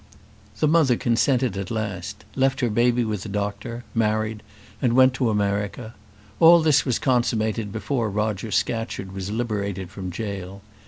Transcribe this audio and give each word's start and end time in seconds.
The 0.59 0.67
mother 0.67 0.95
consented 0.97 1.55
at 1.57 1.69
last; 1.69 2.25
left 2.35 2.61
her 2.61 2.71
baby 2.71 3.05
with 3.05 3.21
the 3.21 3.29
doctor, 3.29 3.83
married, 3.93 4.41
and 4.81 4.93
went 4.93 5.13
to 5.13 5.29
America. 5.29 5.93
All 6.39 6.59
this 6.63 6.85
was 6.85 6.97
consummated 6.97 7.71
before 7.71 8.09
Roger 8.09 8.49
Scatcherd 8.49 9.11
was 9.11 9.29
liberated 9.29 9.91
from 9.91 10.09
jail. 10.09 10.63